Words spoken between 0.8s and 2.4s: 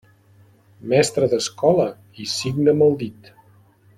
Mestre d'escola i